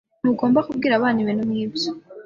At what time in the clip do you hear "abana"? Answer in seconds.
0.95-1.17